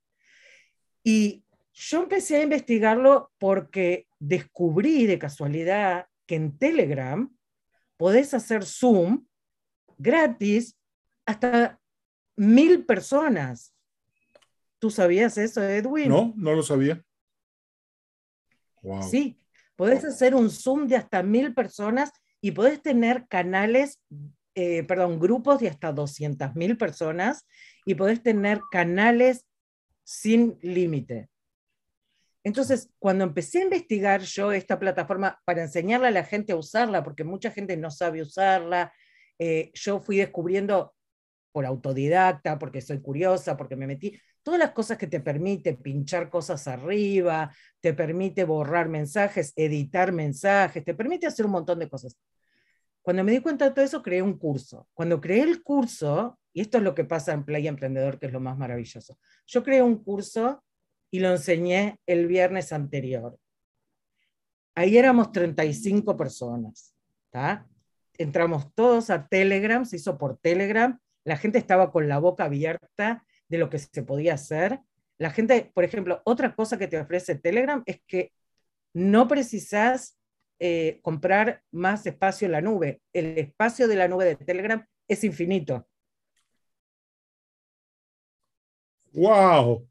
[1.03, 7.35] Y yo empecé a investigarlo porque descubrí de casualidad que en Telegram
[7.96, 9.26] podés hacer Zoom
[9.98, 10.76] gratis
[11.26, 11.81] hasta
[12.37, 13.74] mil personas.
[14.79, 16.09] ¿Tú sabías eso, Edwin?
[16.09, 17.05] No, no lo sabía.
[18.83, 19.03] Wow.
[19.03, 19.38] Sí,
[19.81, 22.12] podés hacer un Zoom de hasta mil personas
[22.43, 23.99] y podés tener canales,
[24.55, 27.47] eh, perdón, grupos de hasta 200 mil personas
[27.87, 29.47] y podés tener canales
[30.05, 31.31] sin límite.
[32.45, 37.03] Entonces, cuando empecé a investigar yo esta plataforma para enseñarle a la gente a usarla,
[37.03, 38.93] porque mucha gente no sabe usarla,
[39.38, 40.95] eh, yo fui descubriendo
[41.53, 46.31] por autodidacta, porque soy curiosa, porque me metí, todas las cosas que te permite pinchar
[46.31, 52.18] cosas arriba, te permite borrar mensajes, editar mensajes, te permite hacer un montón de cosas.
[53.03, 54.88] Cuando me di cuenta de todo eso, creé un curso.
[54.94, 58.33] Cuando creé el curso, y esto es lo que pasa en Play Emprendedor, que es
[58.33, 60.62] lo más maravilloso, yo creé un curso
[61.11, 63.38] y lo enseñé el viernes anterior.
[64.74, 66.94] Ahí éramos 35 personas.
[67.31, 67.66] ¿tá?
[68.18, 73.24] Entramos todos a Telegram, se hizo por Telegram, la gente estaba con la boca abierta
[73.51, 74.81] de lo que se podía hacer.
[75.19, 78.33] La gente, por ejemplo, otra cosa que te ofrece Telegram es que
[78.95, 80.19] no precisas
[80.59, 83.03] eh, comprar más espacio en la nube.
[83.13, 85.87] El espacio de la nube de Telegram es infinito.
[89.13, 89.87] Wow.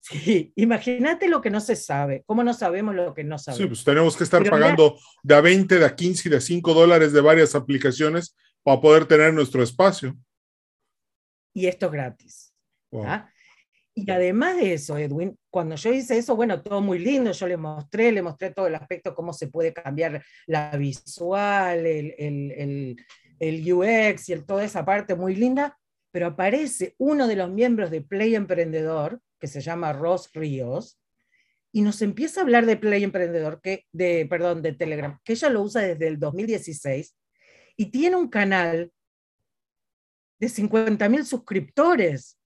[0.00, 2.22] Sí, imagínate lo que no se sabe.
[2.24, 3.68] ¿Cómo no sabemos lo que no Sí, sabemos?
[3.68, 6.40] pues tenemos que estar Pero pagando de a 20, de a 15 y de a
[6.40, 10.16] 5 dólares de varias aplicaciones para poder tener nuestro espacio.
[11.52, 12.47] Y esto es gratis.
[12.90, 13.04] Wow.
[13.06, 13.32] ¿ah?
[13.98, 17.56] Y además de eso, Edwin, cuando yo hice eso, bueno, todo muy lindo, yo le
[17.56, 22.96] mostré, le mostré todo el aspecto, cómo se puede cambiar la visual, el, el, el,
[23.40, 25.76] el UX y toda esa parte muy linda,
[26.12, 31.00] pero aparece uno de los miembros de Play Emprendedor, que se llama Ross Ríos,
[31.72, 35.50] y nos empieza a hablar de Play Emprendedor, que, de, perdón, de Telegram, que ella
[35.50, 37.16] lo usa desde el 2016,
[37.76, 38.92] y tiene un canal
[40.38, 42.37] de 50 mil suscriptores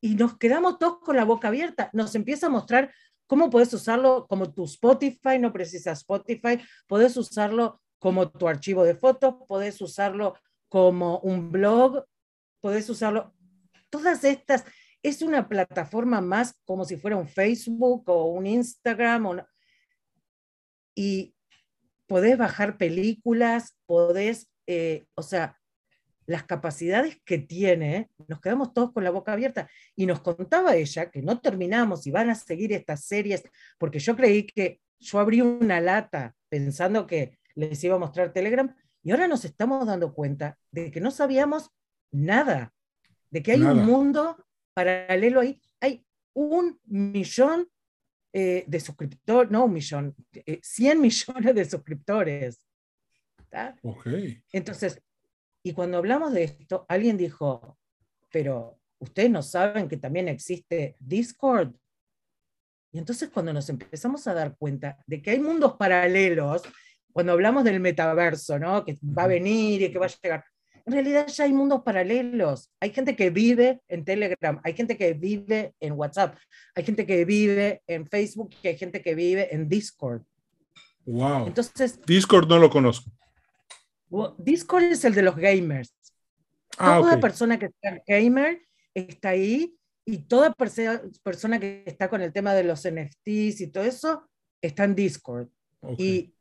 [0.00, 1.90] y nos quedamos todos con la boca abierta.
[1.92, 2.92] Nos empieza a mostrar
[3.26, 8.94] cómo puedes usarlo como tu Spotify, no precisas Spotify, puedes usarlo como tu archivo de
[8.94, 10.34] fotos, puedes usarlo
[10.68, 12.04] como un blog,
[12.60, 13.34] puedes usarlo.
[13.90, 14.64] Todas estas,
[15.02, 19.44] es una plataforma más como si fuera un Facebook o un Instagram.
[20.94, 21.34] Y
[22.06, 25.57] podés bajar películas, podés, eh, o sea,
[26.28, 29.66] las capacidades que tiene, nos quedamos todos con la boca abierta.
[29.96, 33.42] Y nos contaba ella que no terminamos y van a seguir estas series,
[33.78, 38.74] porque yo creí que yo abrí una lata pensando que les iba a mostrar Telegram,
[39.02, 41.70] y ahora nos estamos dando cuenta de que no sabíamos
[42.10, 42.74] nada,
[43.30, 43.72] de que hay Nada.
[43.72, 45.58] un mundo paralelo ahí.
[45.80, 47.66] Hay un millón
[48.34, 52.60] eh, de suscriptores, no un millón, eh, 100 millones de suscriptores.
[53.48, 53.74] ¿tá?
[53.82, 54.06] Ok.
[54.52, 55.00] Entonces,
[55.62, 57.78] y cuando hablamos de esto, alguien dijo,
[58.30, 61.74] pero ustedes no saben que también existe Discord.
[62.92, 66.62] Y entonces cuando nos empezamos a dar cuenta de que hay mundos paralelos,
[67.12, 68.84] cuando hablamos del metaverso, ¿no?
[68.84, 70.44] Que va a venir y que va a llegar.
[70.86, 72.70] En realidad ya hay mundos paralelos.
[72.80, 76.38] Hay gente que vive en Telegram, hay gente que vive en WhatsApp,
[76.74, 80.22] hay gente que vive en Facebook y hay gente que vive en Discord.
[81.04, 81.46] Wow.
[81.46, 83.10] Entonces, Discord no lo conozco.
[84.38, 85.94] Discord es el de los gamers.
[86.78, 88.62] Ah, Toda persona que sea gamer
[88.94, 93.84] está ahí Y toda persona que está con el tema de los NFTs y todo
[93.84, 94.26] eso
[94.62, 95.48] está en Discord.
[95.98, 96.34] Y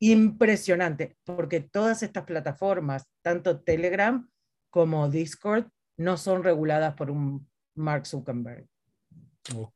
[0.00, 4.28] impresionante, porque todas estas plataformas, tanto Telegram
[4.70, 8.66] como Discord, no son reguladas por un Mark Zuckerberg.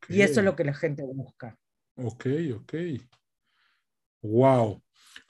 [0.07, 1.57] Y eso es lo que la gente busca.
[1.95, 2.73] Ok, ok.
[4.21, 4.83] Wow.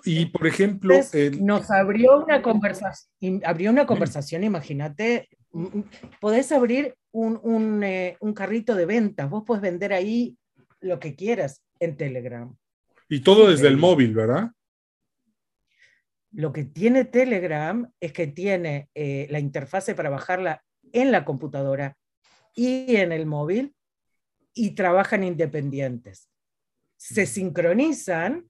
[0.03, 0.95] Y por ejemplo.
[1.39, 5.29] Nos abrió una conversación, abrió una conversación, imagínate,
[6.19, 10.37] podés abrir un, eh, un, carrito de ventas, vos podés vender ahí
[10.81, 12.55] lo que quieras en Telegram.
[13.07, 14.51] Y todo desde el móvil, ¿verdad?
[16.31, 21.95] Lo que tiene Telegram es que tiene eh, la interfase para bajarla en la computadora
[22.55, 23.75] y en el móvil
[24.53, 26.29] y trabajan independientes.
[26.97, 28.49] Se sincronizan,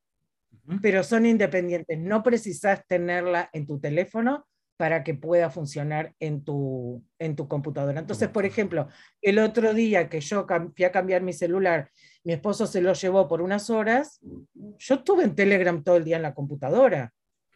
[0.82, 1.98] pero son independientes.
[2.00, 4.48] No precisas tenerla en tu teléfono
[4.78, 8.00] para que pueda funcionar en tu, en tu computadora.
[8.00, 8.88] Entonces, por ejemplo,
[9.22, 11.90] el otro día que yo fui a cambiar mi celular,
[12.24, 14.20] mi esposo se lo llevó por unas horas,
[14.54, 17.14] yo estuve en Telegram todo el día en la computadora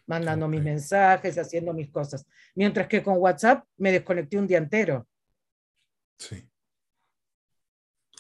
[0.08, 2.26] mandando mis mensajes, haciendo mis cosas.
[2.56, 5.08] Mientras que con WhatsApp me desconecté un día entero.
[6.18, 6.50] Sí.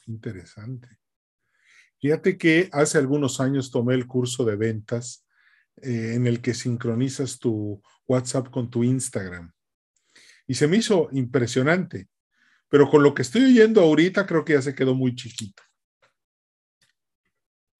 [0.05, 0.99] Interesante.
[1.99, 5.25] Fíjate que hace algunos años tomé el curso de ventas
[5.81, 9.51] eh, en el que sincronizas tu WhatsApp con tu Instagram.
[10.45, 12.07] Y se me hizo impresionante.
[12.69, 15.63] Pero con lo que estoy oyendo ahorita, creo que ya se quedó muy chiquito.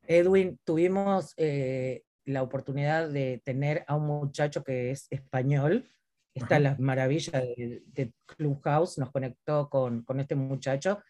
[0.04, 5.90] Edwin, tuvimos eh, la oportunidad de tener a un muchacho que es español.
[6.34, 11.02] Está la maravilla de, Clubhouse, nos conectó con, con este muchacho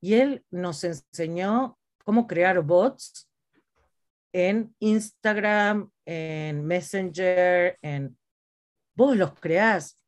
[0.00, 3.30] y él nos enseñó cómo crear bots
[4.32, 8.16] en Instagram, en Messenger, en...
[8.94, 9.98] Vos los creás.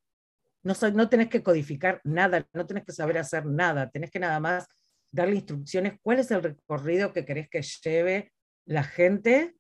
[0.62, 4.40] No, no tenés que codificar nada, no tenés que saber hacer nada, tenés que nada
[4.40, 4.66] más
[5.10, 8.32] darle instrucciones, cuál es el recorrido que querés que lleve
[8.64, 9.54] la gente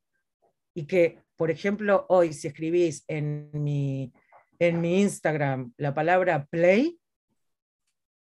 [0.74, 4.12] y que, por ejemplo, hoy si escribís en mi,
[4.58, 6.98] en mi Instagram la palabra play,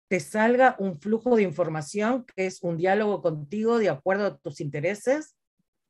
[0.10, 4.60] te salga un flujo de información que es un diálogo contigo de acuerdo a tus
[4.60, 5.36] intereses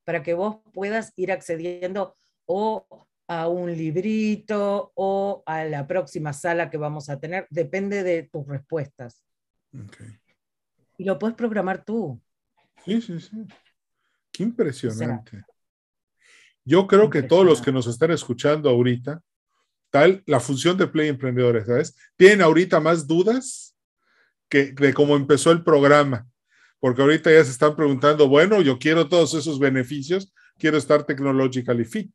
[0.03, 2.85] para que vos puedas ir accediendo o
[3.27, 8.45] a un librito o a la próxima sala que vamos a tener, depende de tus
[8.45, 9.23] respuestas.
[10.97, 12.19] Y lo puedes programar tú.
[12.83, 13.47] Sí, sí, sí.
[14.31, 15.43] Qué impresionante.
[16.65, 19.21] Yo creo que todos los que nos están escuchando ahorita,
[19.91, 21.95] tal, la función de Play Emprendedores, ¿sabes?
[22.17, 23.68] Tienen ahorita más dudas
[24.49, 26.27] que de cómo empezó el programa,
[26.79, 31.85] porque ahorita ya se están preguntando, bueno, yo quiero todos esos beneficios, quiero estar Technologically
[31.85, 32.11] Fit.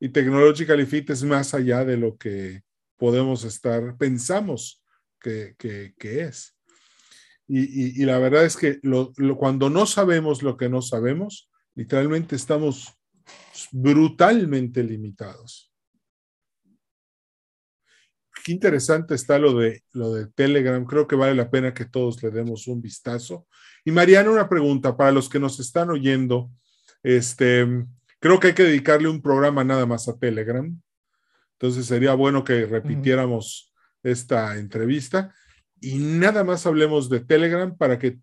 [0.00, 2.62] Y Technologically Fit es más allá de lo que
[2.96, 4.82] podemos estar, pensamos
[5.20, 6.56] que, es.
[7.46, 8.80] Y, la verdad es que
[9.38, 12.94] cuando no sabemos lo que no sabemos, literalmente estamos
[13.72, 15.73] brutalmente limitados.
[18.44, 20.84] Qué interesante está lo de, lo de Telegram.
[20.84, 23.46] Creo que vale la pena que todos le demos un vistazo.
[23.86, 26.50] Y Mariana, una pregunta para los que nos están oyendo.
[27.02, 27.66] Este,
[28.20, 30.78] creo que hay que dedicarle un programa nada más a Telegram.
[31.52, 35.34] Entonces sería bueno que repitiéramos esta entrevista
[35.80, 38.18] y nada más hablemos de Telegram para que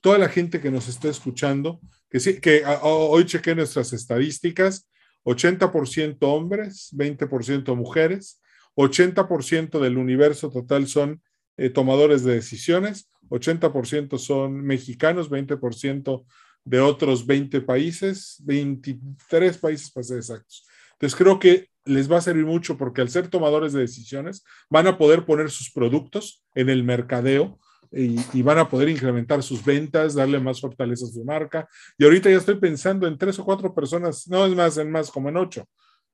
[0.00, 4.88] toda la gente que nos esté escuchando que sí, que hoy chequé nuestras estadísticas,
[5.24, 8.40] 80% hombres, 20% mujeres,
[8.76, 11.22] 80% del universo total son
[11.56, 16.24] eh, tomadores de decisiones, 80% son mexicanos, 20%
[16.64, 20.66] de otros 20 países, 23 países para ser exactos.
[20.92, 24.86] Entonces creo que les va a servir mucho porque al ser tomadores de decisiones van
[24.86, 27.58] a poder poner sus productos en el mercadeo
[27.92, 31.68] y, van a poder incrementar sus ventas, darle más fortaleza a su marca.
[31.96, 35.10] Y ahorita ya estoy pensando en tres o cuatro personas, no es más, en más,
[35.10, 35.68] como en ocho,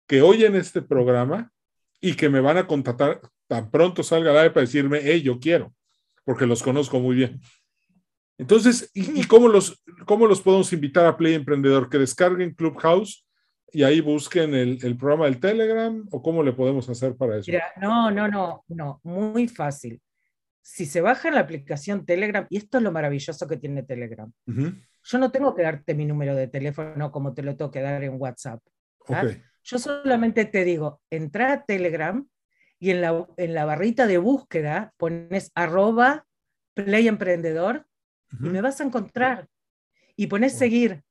[0.07, 1.51] que oyen este programa
[2.03, 5.73] y que me van a contratar tan pronto salga la para decirme, hey, yo quiero,
[6.25, 7.41] porque los conozco muy bien.
[8.37, 11.89] Entonces, ¿y, cómo, los, cómo los podemos invitar a Play Emprendedor?
[11.89, 13.27] Que descarguen Clubhouse
[13.73, 17.51] y ahí busquen el, el, programa del Telegram o cómo le podemos hacer para eso?
[17.81, 19.99] no, no, no, no, muy fácil
[20.63, 25.19] si se baja la aplicación Telegram, y esto es lo maravilloso que tiene Telegram, yo
[25.19, 28.15] no tengo que darte mi número de teléfono como te lo tengo que dar en
[28.17, 28.61] WhatsApp.
[29.09, 29.27] ¿ah?
[29.63, 32.27] Yo solamente te digo, entra a Telegram
[32.79, 36.27] y en la, en la barrita de búsqueda pones arroba
[36.75, 37.87] play emprendedor
[38.41, 39.49] y me vas a encontrar.
[40.17, 41.03] Y pones seguir.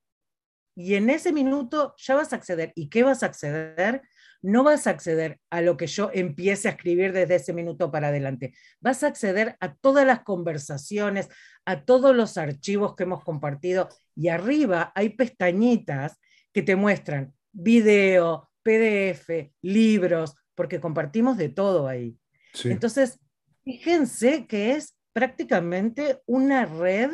[0.75, 2.71] Y en ese minuto ya vas a acceder.
[2.75, 4.01] ¿Y qué vas a acceder?
[4.41, 8.07] no vas a acceder a lo que yo empiece a escribir desde ese minuto para
[8.07, 8.53] adelante.
[8.79, 11.29] Vas a acceder a todas las conversaciones,
[11.65, 16.19] a todos los archivos que hemos compartido y arriba hay pestañitas
[16.51, 22.17] que te muestran video, PDF, libros, porque compartimos de todo ahí.
[22.63, 23.19] Entonces,
[23.63, 27.11] fíjense que es prácticamente una red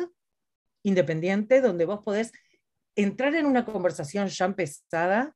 [0.82, 2.32] independiente donde vos podés
[2.96, 5.34] entrar en una conversación ya empezada.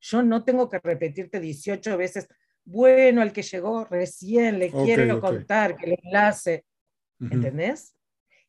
[0.00, 2.28] Yo no tengo que repetirte 18 veces,
[2.64, 6.64] bueno, al que llegó recién le quiero contar que el enlace,
[7.18, 7.93] ¿entendés?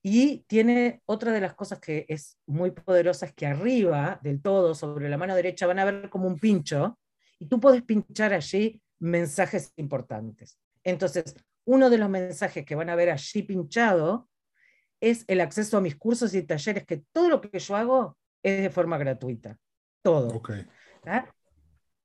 [0.07, 4.75] Y tiene otra de las cosas que es muy poderosa, es que arriba del todo,
[4.75, 6.99] sobre la mano derecha, van a ver como un pincho,
[7.39, 10.59] y tú puedes pinchar allí mensajes importantes.
[10.83, 11.33] Entonces,
[11.65, 14.29] uno de los mensajes que van a ver allí pinchado
[15.01, 18.61] es el acceso a mis cursos y talleres, que todo lo que yo hago es
[18.61, 19.57] de forma gratuita.
[20.03, 20.27] Todo.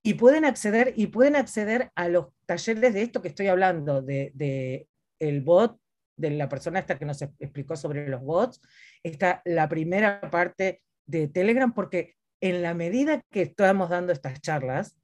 [0.02, 4.32] Y pueden acceder, y pueden acceder a los talleres de esto que estoy hablando, de,
[4.32, 4.88] de
[5.18, 5.78] el bot,
[6.20, 8.60] de la persona esta que nos explicó sobre los bots,
[9.02, 14.96] está la primera parte de Telegram, porque en la medida que estamos dando estas charlas,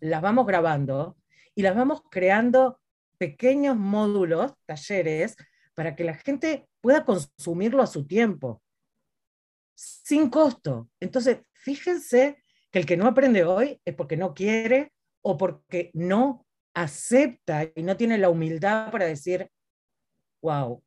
[0.00, 1.16] las vamos grabando
[1.54, 2.80] y las vamos creando
[3.18, 5.36] pequeños módulos, talleres,
[5.74, 8.62] para que la gente pueda consumirlo a su tiempo,
[9.74, 10.90] sin costo.
[11.00, 16.46] Entonces, fíjense que el que no aprende hoy es porque no quiere o porque no
[16.74, 19.48] acepta y no tiene la humildad para decir,
[20.44, 20.82] wow,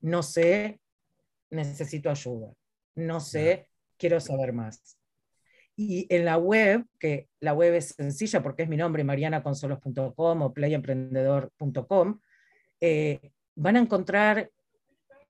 [0.00, 0.80] no sé,
[1.50, 2.54] necesito ayuda,
[2.94, 4.98] no sé, quiero saber más.
[5.76, 10.54] Y en la web, que la web es sencilla porque es mi nombre, marianaconsolos.com o
[10.54, 12.20] playemprendedor.com,
[12.80, 14.50] eh, van a encontrar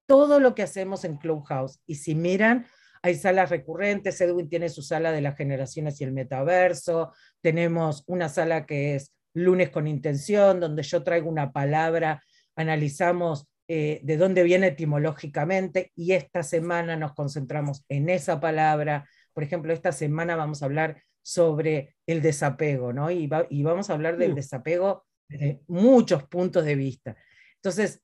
[0.07, 1.80] todo lo que hacemos en Clubhouse.
[1.85, 2.66] Y si miran,
[3.03, 8.28] hay salas recurrentes, Edwin tiene su sala de las generaciones y el metaverso, tenemos una
[8.28, 12.22] sala que es lunes con intención, donde yo traigo una palabra,
[12.55, 19.44] analizamos eh, de dónde viene etimológicamente y esta semana nos concentramos en esa palabra, por
[19.44, 23.10] ejemplo, esta semana vamos a hablar sobre el desapego, ¿no?
[23.10, 27.16] Y, vamos a hablar del desapego desde muchos puntos de vista.
[27.56, 28.02] Entonces,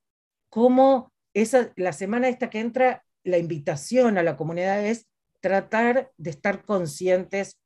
[0.49, 5.07] ¿cómo esa, la semana esta que entra, la invitación a la comunidad es
[5.41, 7.59] tratar de estar conscientes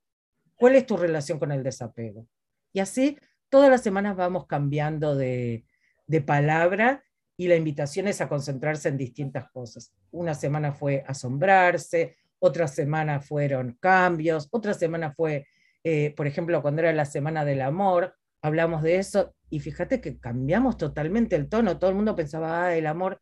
[0.56, 2.28] cuál es tu relación con el desapego?
[2.74, 3.20] Y así,
[3.50, 5.66] todas las semanas vamos cambiando de,
[6.08, 7.04] de palabra
[7.44, 9.94] y la invitación es a concentrarse en distintas cosas.
[10.12, 15.46] Una semana fue asombrarse, otra semana fueron cambios, otra semana fue,
[15.84, 20.18] eh, por ejemplo, cuando era la semana del amor, hablamos de eso y fíjate que
[20.22, 23.20] cambiamos totalmente el tono, todo el mundo pensaba, ah, el amor,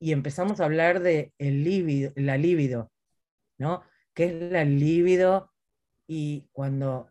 [0.00, 2.90] y empezamos a hablar de el líbido, la libido,
[3.56, 3.84] ¿no?
[4.14, 5.52] ¿Qué es la libido?
[6.08, 7.08] Y cuando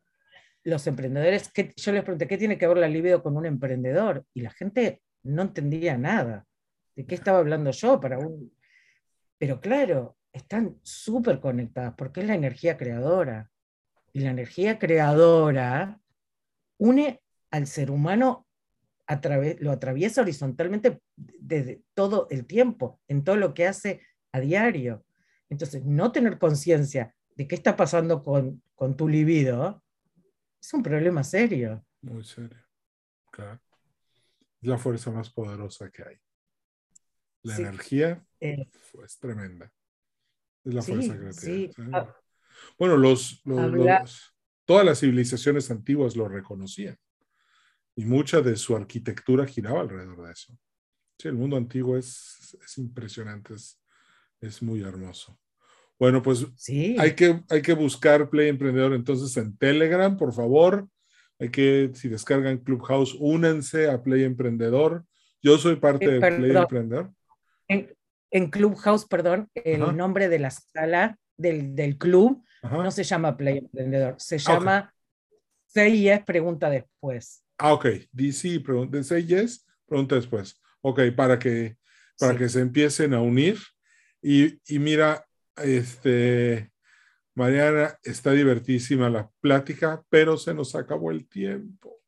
[0.65, 4.25] los emprendedores, que, yo les pregunté, ¿qué tiene que ver la libido con un emprendedor?
[4.33, 6.45] Y la gente no entendía nada.
[6.95, 8.53] ¿De qué estaba hablando yo para un...
[9.37, 13.49] Pero claro, están súper conectadas porque es la energía creadora.
[14.13, 15.99] Y la energía creadora
[16.77, 17.21] une
[17.51, 18.47] al ser humano,
[19.07, 19.19] a
[19.59, 24.01] lo atraviesa horizontalmente desde todo el tiempo, en todo lo que hace
[24.31, 25.05] a diario.
[25.49, 29.83] Entonces, no tener conciencia de qué está pasando con, con tu libido
[30.63, 31.85] es un problema serio.
[32.01, 32.57] Muy serio,
[33.31, 33.59] claro.
[34.63, 36.15] Es la fuerza más poderosa que hay.
[37.41, 38.65] La energía eh,
[39.03, 39.69] es tremenda.
[40.63, 41.73] Es la fuerza creativa.
[41.91, 42.15] Ah.
[42.79, 43.43] Bueno, los,
[44.63, 46.97] todas las civilizaciones antiguas lo reconocían
[47.93, 50.57] y mucha de su arquitectura giraba alrededor de eso.
[51.17, 53.81] Sí, el mundo antiguo es, es impresionante, es,
[54.39, 55.37] es, muy hermoso.
[55.99, 56.95] Bueno, pues sí.
[56.97, 60.87] hay, que, hay que buscar Play Emprendedor entonces en Telegram, por favor.
[61.39, 65.03] Hay que, si descargan Clubhouse, únanse a Play Emprendedor.
[65.41, 67.11] Yo soy parte de Play Emprendedor
[68.33, 74.15] en Clubhouse, perdón, el nombre de la sala del, club no se llama Play Emprendedor,
[74.17, 74.91] se llama
[75.67, 77.43] Say Yes, pregunta después.
[77.59, 77.85] Ah, ok.
[78.11, 80.59] DC, pregunta, Yes, pregunta después.
[80.81, 81.77] Ok, para que,
[82.17, 83.59] para que se empiecen a unir.
[84.19, 85.23] Y, y mira,
[85.57, 86.71] este,
[87.35, 91.99] Mariana, está divertísima la plática, pero se nos acabó el tiempo.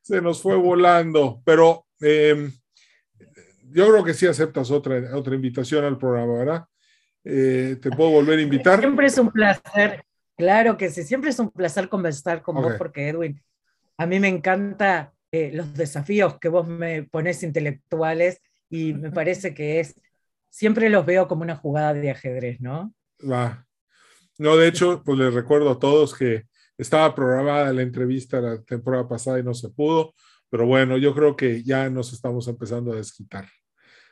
[0.00, 2.50] Se nos fue volando, pero eh,
[3.70, 6.64] yo creo que sí aceptas otra, otra invitación al programa, ¿verdad?
[7.24, 8.80] Eh, ¿Te puedo volver a invitar?
[8.80, 10.04] Siempre es un placer,
[10.36, 13.40] claro que sí, siempre es un placer conversar con vos porque Edwin,
[13.96, 19.54] a mí me encanta eh, los desafíos que vos me pones intelectuales y me parece
[19.54, 20.00] que es,
[20.50, 22.92] siempre los veo como una jugada de ajedrez, ¿no?
[23.20, 23.66] Va.
[24.42, 29.08] No, de hecho, pues les recuerdo a todos que estaba programada la entrevista la temporada
[29.08, 30.14] pasada y no se pudo,
[30.50, 33.48] pero bueno, yo creo que ya nos estamos empezando a desquitar.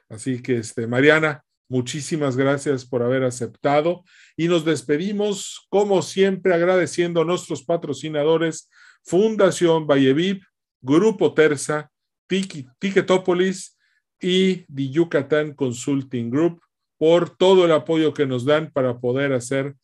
[0.09, 4.05] Así que, este, Mariana, muchísimas gracias por haber aceptado
[4.37, 8.71] y nos despedimos, como siempre, agradeciendo a nuestros patrocinadores
[9.03, 10.43] Fundación Valleviv,
[10.81, 11.91] Grupo Terza,
[12.29, 13.77] Ticketopolis
[14.21, 16.61] y The Yucatán Consulting Group
[16.99, 19.75] por todo el apoyo que nos dan para poder hacer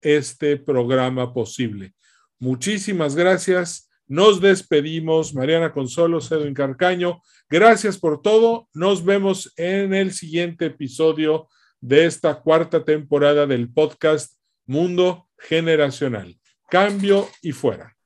[0.00, 1.94] este programa posible.
[2.38, 3.90] Muchísimas gracias.
[4.06, 5.34] Nos despedimos.
[5.34, 7.20] Mariana Consolo, Edwin Carcaño.
[7.48, 8.68] Gracias por todo.
[8.72, 11.48] Nos vemos en el siguiente episodio
[11.80, 14.36] de esta cuarta temporada del podcast
[14.66, 16.38] Mundo Generacional.
[16.68, 17.96] Cambio y fuera.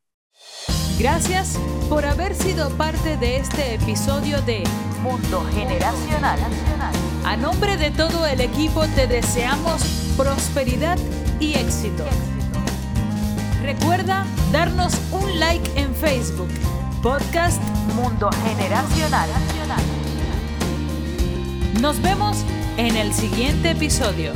[0.98, 4.62] Gracias por haber sido parte de este episodio de
[5.02, 6.38] Mundo Generacional.
[7.24, 9.82] A nombre de todo el equipo te deseamos
[10.16, 10.98] prosperidad
[11.40, 12.04] y éxito.
[13.62, 16.50] Recuerda darnos un like en Facebook.
[17.02, 17.62] Podcast
[17.94, 19.28] Mundo Generacional.
[21.80, 22.44] Nos vemos
[22.76, 24.32] en el siguiente episodio.